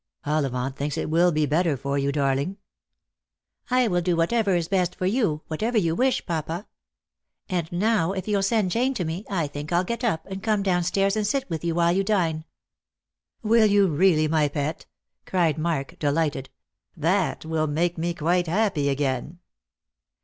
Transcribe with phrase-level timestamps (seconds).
[0.25, 2.57] "Ollivant thinks it will be better for you, darling."
[3.69, 6.65] "I will do whatever is best for you— whatever you wish, papa.
[7.47, 10.63] And now, if you'll send Jane to me, I think I'll get up, and come
[10.63, 12.45] down stairs and sit with you while you dine."
[13.43, 14.87] "Will you really, my pet?"
[15.27, 16.49] cried Mark, delighted;
[16.97, 19.37] "that will make me quite happy again."